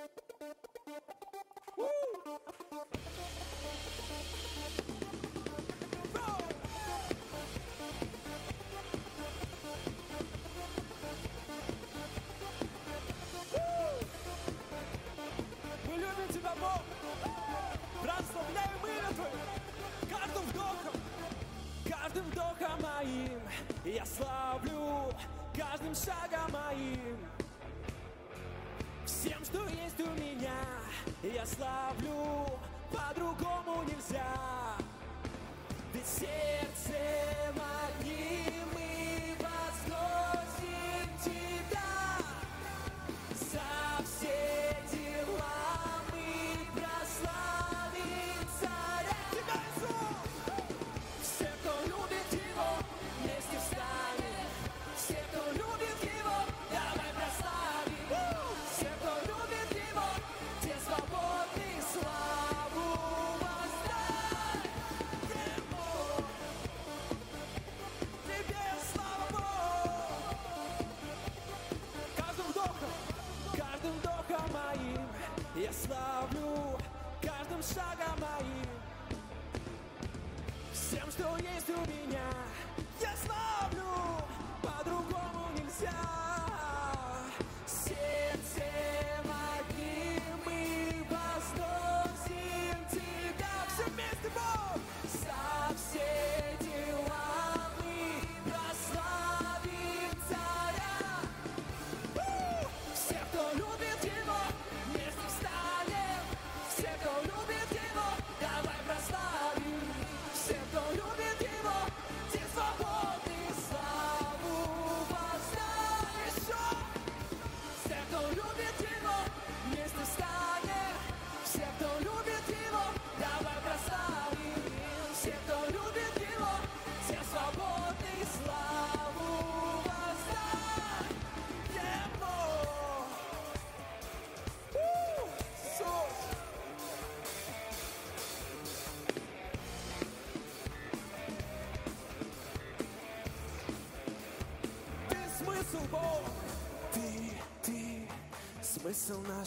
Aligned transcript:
Любим 0.00 0.08
Тебя, 16.32 16.54
Бог! 16.58 16.80
Прославляем 18.00 18.80
имя 18.86 19.12
Твое! 19.14 19.44
Каждым 20.08 20.44
вдохом, 20.44 20.94
каждым 21.86 22.24
вдохом 22.30 22.80
моим 22.80 23.42
я 23.84 24.06
славлю, 24.06 25.12
каждым 25.54 25.94
шагом 25.94 26.50
моим. 26.52 27.29
Что 29.52 29.66
есть 29.66 29.98
у 29.98 30.10
меня, 30.12 30.54
я 31.24 31.44
славлю, 31.44 32.46
по-другому 32.92 33.82
нельзя. 33.82 34.24
Ведь 35.92 36.06
сердцем 36.06 37.59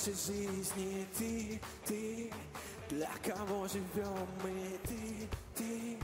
нашей 0.04 0.14
жизни, 0.16 1.08
ты, 1.18 1.62
ты, 1.86 2.32
для 2.90 3.10
кого 3.24 3.68
живем 3.68 4.28
мы, 4.44 4.78
ты, 4.84 5.30
ты, 5.56 5.98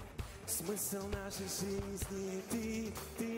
смысл 0.48 1.06
нашей 1.08 1.48
жизни, 1.48 2.42
ты, 2.50 2.94
ты. 3.18 3.29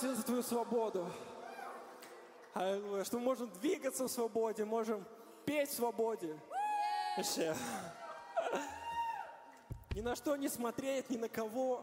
Тебе 0.00 0.14
за 0.14 0.22
твою 0.24 0.42
свободу. 0.42 1.10
Аллилуйя. 2.52 3.04
Что 3.04 3.18
мы 3.18 3.24
можем 3.24 3.50
двигаться 3.60 4.04
в 4.04 4.08
свободе, 4.08 4.64
можем 4.66 5.06
петь 5.46 5.70
в 5.70 5.74
свободе. 5.74 6.38
Вообще. 7.16 7.56
Ни 9.94 10.02
на 10.02 10.14
что 10.14 10.36
не 10.36 10.48
смотреть, 10.48 11.08
ни 11.08 11.16
на 11.16 11.30
кого. 11.30 11.82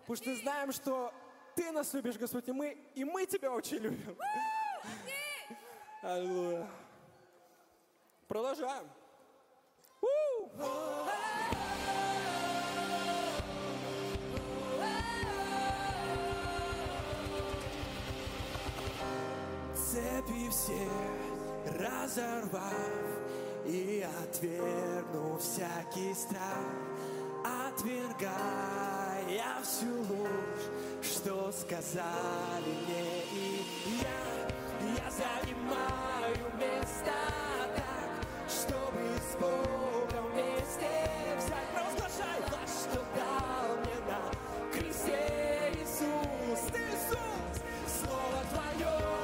Потому 0.00 0.16
что 0.16 0.34
знаем, 0.34 0.72
что 0.72 1.14
ты 1.54 1.70
нас 1.70 1.94
любишь, 1.94 2.16
Господь, 2.16 2.48
и 2.48 2.52
мы, 2.52 2.70
и 2.96 3.04
мы 3.04 3.26
тебя 3.26 3.52
очень 3.52 3.76
любим. 3.76 4.18
Аллилуйя. 6.02 6.68
Продолжаем. 8.26 8.90
У! 10.00 10.91
цепи 20.26 20.48
все 20.50 20.88
разорвав 21.78 22.72
И 23.66 24.04
отвергнув 24.22 25.38
всякий 25.40 26.14
страх 26.14 26.66
Отвергая 27.68 28.32
всю 29.62 29.98
ложь, 30.10 30.70
что 31.02 31.52
сказали 31.52 32.72
мне 32.86 33.24
И 33.32 33.64
я, 34.00 34.48
я 34.96 35.10
занимаю 35.10 36.50
место 36.58 37.12
так, 37.76 38.10
чтобы 38.48 39.02
с 39.30 39.36
Богом 39.40 40.24
вместе 40.32 40.90
взять. 41.38 41.68
Провозглашай, 41.72 42.40
во 42.50 42.66
что 42.66 43.00
дал 43.16 43.76
мне 43.78 43.98
на 44.08 44.20
кресте 44.72 45.72
Иисус. 45.74 46.62
Иисус, 46.74 47.54
Слово 48.00 48.40
Твое. 48.52 49.21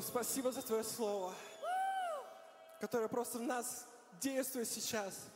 Иисус, 0.00 0.08
спасибо 0.08 0.50
за 0.50 0.62
Твое 0.62 0.82
Слово, 0.82 1.34
которое 2.80 3.08
просто 3.08 3.38
в 3.38 3.42
нас 3.42 3.84
действует 4.18 4.66
сейчас. 4.66 5.26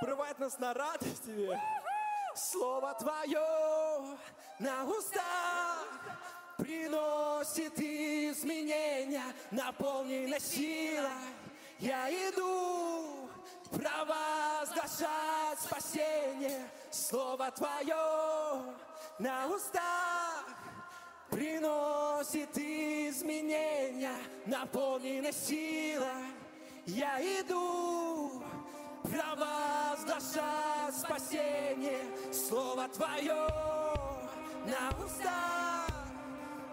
Прорывает 0.00 0.36
нас 0.40 0.58
на 0.58 0.74
радость 0.74 1.24
Тебе. 1.24 1.60
Слово 2.34 2.94
Твое 2.94 4.18
на 4.58 4.84
устах 4.84 5.86
приносит 6.58 7.78
изменения, 7.78 9.32
наполненной 9.52 10.40
силой. 10.40 11.10
Я 11.78 12.10
иду 12.10 13.30
провозглашать 13.70 15.60
спасение. 15.60 16.68
Слово 16.90 17.52
Твое 17.52 18.74
на 19.20 19.46
устах 19.46 20.13
приносит 21.34 22.56
изменения, 22.56 24.14
наполненной 24.46 25.32
силой. 25.32 26.30
Я 26.86 27.20
иду 27.20 28.40
провозглашать 29.02 30.94
спасение. 30.96 32.04
Слово 32.32 32.86
Твое 32.88 33.48
на 34.64 34.90
устах 35.04 35.88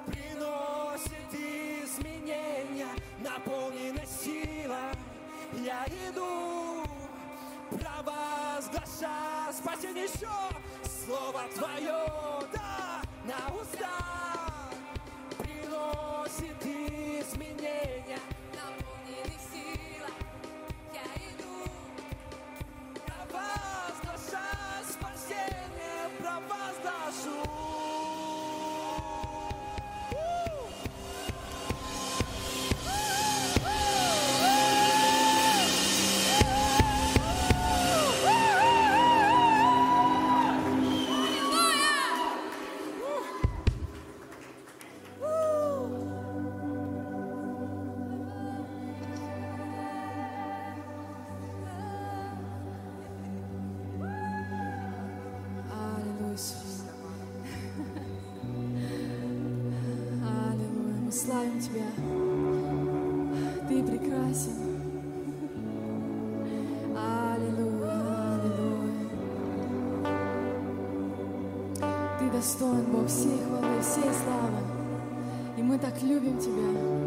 приносит 0.06 1.34
изменения, 1.34 2.94
наполненной 3.20 4.06
силой. 4.06 4.94
Я 5.66 5.86
иду 6.08 6.86
провозглашать 7.72 9.56
спасение 9.58 10.04
еще. 10.04 10.30
Слово 11.04 11.42
Твое, 11.56 12.06
да, 12.54 13.02
на 13.26 13.56
устах 13.56 14.41
приносит 16.32 16.66
изменения. 16.66 18.20
Наполненный 18.22 18.41
достоин, 72.42 72.86
Бог, 72.92 73.08
всей 73.08 73.38
хвалы, 73.46 73.82
всей 73.82 74.04
славы. 74.04 74.62
И 75.58 75.62
мы 75.62 75.78
так 75.78 76.02
любим 76.02 76.40
Тебя. 76.40 77.01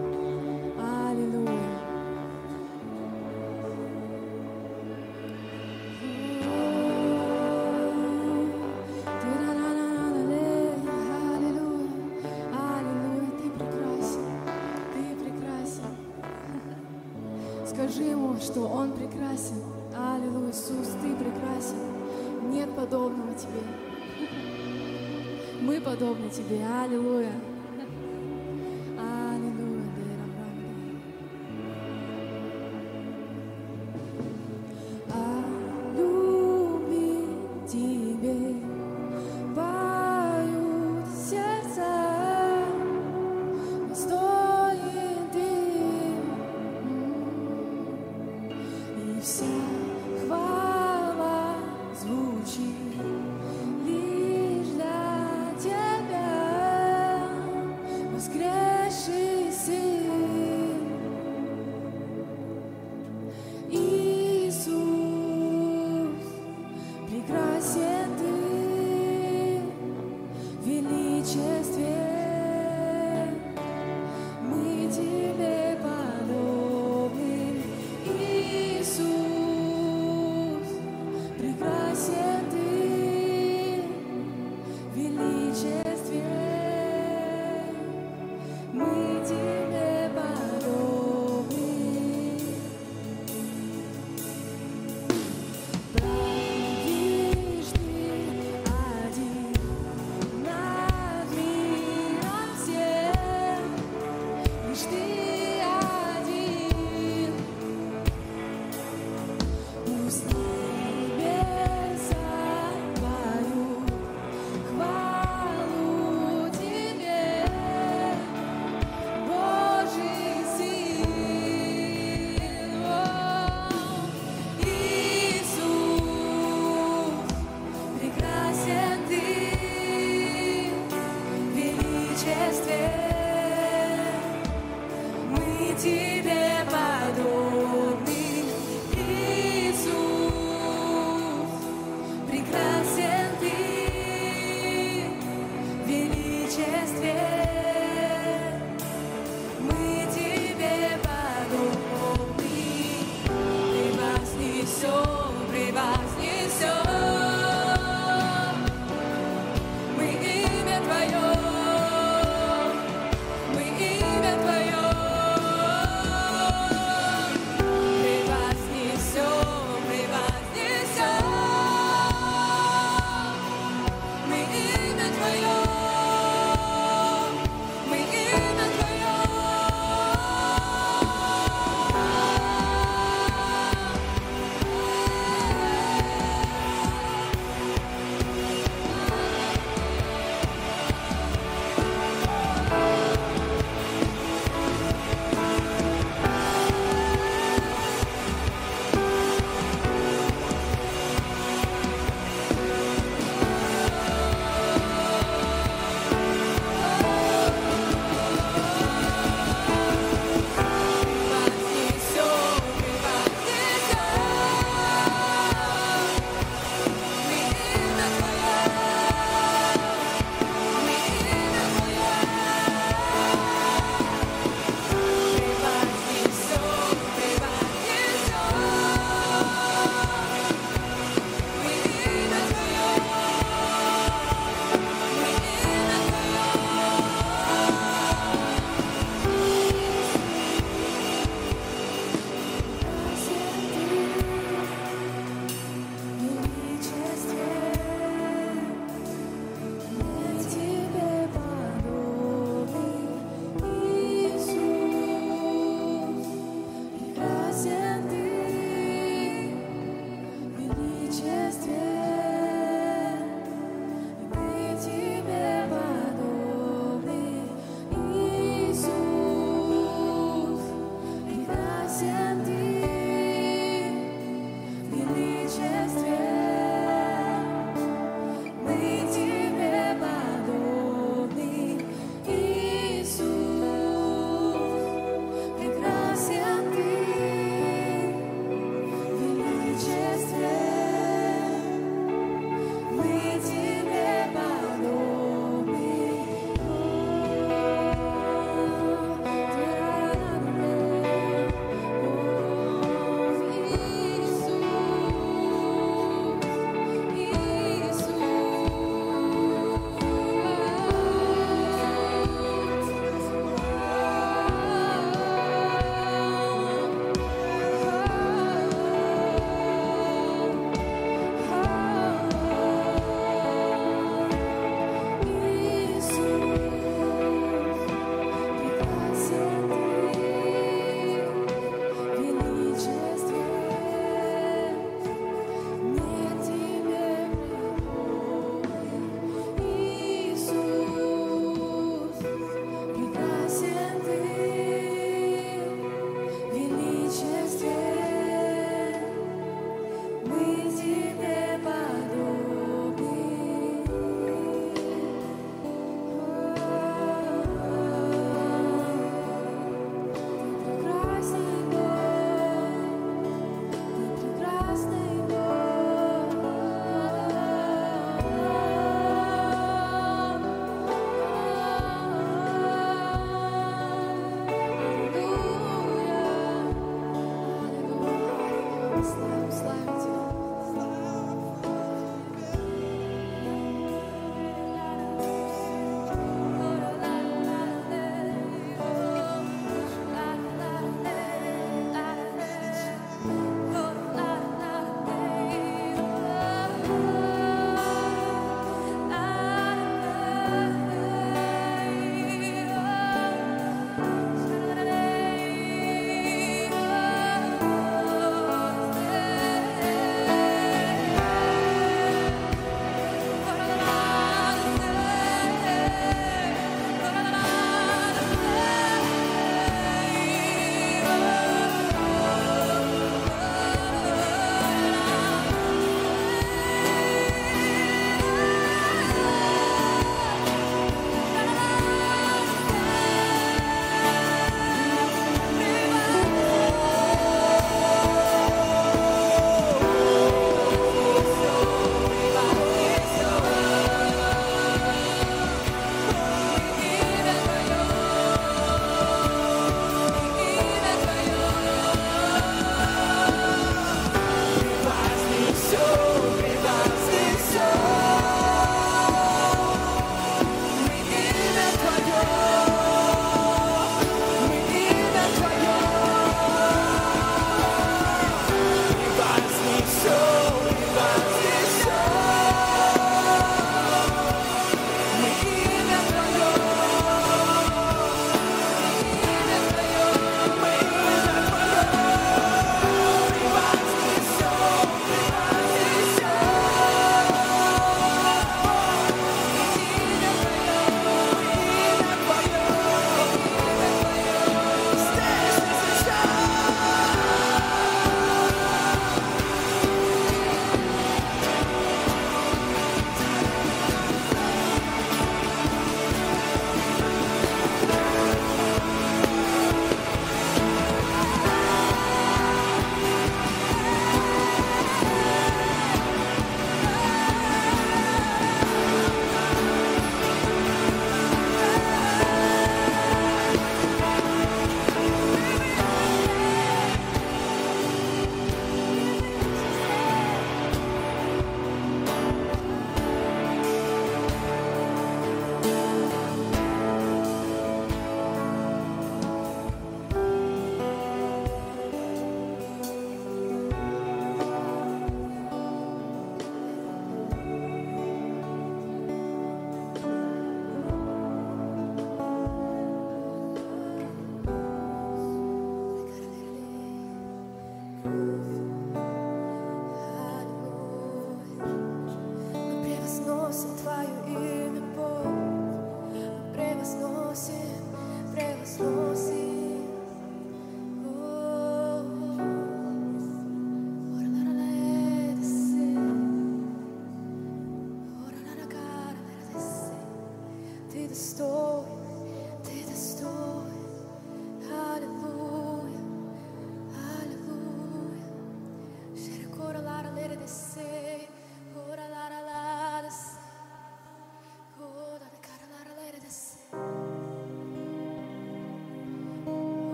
Мы 25.64 25.80
подобны 25.80 26.28
тебе. 26.28 26.61
Аллилуйя. 26.85 27.33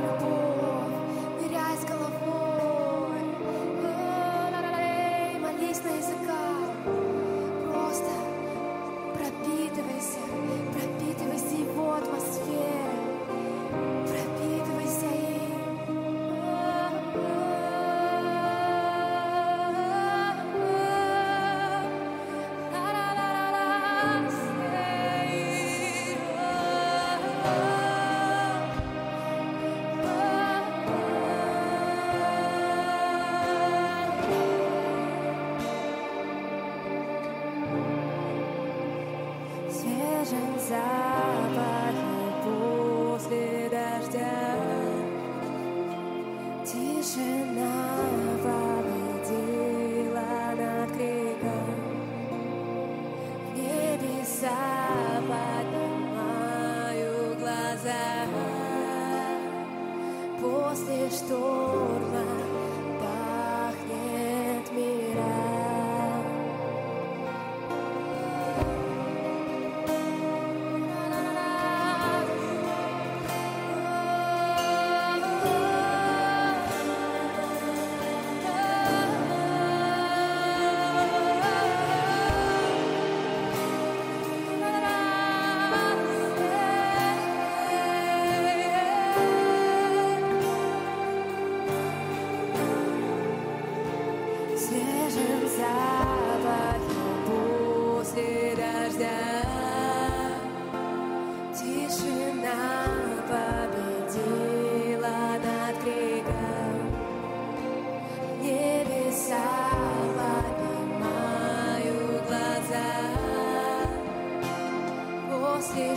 В 0.00 0.59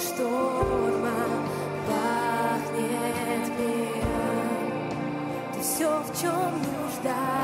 шторма 0.04 1.24
пахнет 1.88 3.48
миром. 3.60 4.74
Ты 5.54 5.62
все, 5.62 5.89
в 6.02 6.22
чем 6.22 6.52
нуждаюсь 6.60 7.42